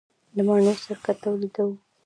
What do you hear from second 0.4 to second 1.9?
مڼو سرکه تولیدوو؟